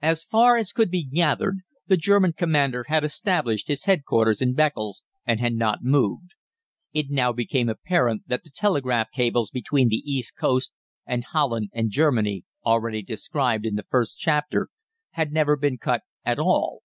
As 0.00 0.24
far 0.24 0.56
as 0.56 0.72
could 0.72 0.90
be 0.90 1.02
gathered, 1.04 1.58
the 1.88 1.98
German 1.98 2.32
commander 2.32 2.86
had 2.88 3.04
established 3.04 3.68
his 3.68 3.84
headquarters 3.84 4.40
in 4.40 4.54
Beccles, 4.54 5.02
and 5.26 5.40
had 5.40 5.52
not 5.54 5.82
moved. 5.82 6.30
It 6.94 7.10
now 7.10 7.34
became 7.34 7.68
apparent 7.68 8.22
that 8.28 8.44
the 8.44 8.50
telegraph 8.50 9.10
cables 9.12 9.50
between 9.50 9.90
the 9.90 10.02
East 10.10 10.34
coast 10.38 10.72
and 11.04 11.22
Holland 11.22 11.68
and 11.74 11.90
Germany, 11.90 12.46
already 12.64 13.02
described 13.02 13.66
in 13.66 13.74
the 13.74 13.84
first 13.90 14.18
chapter, 14.18 14.70
had 15.10 15.32
never 15.34 15.54
been 15.54 15.76
cut 15.76 16.00
at 16.24 16.38
all. 16.38 16.80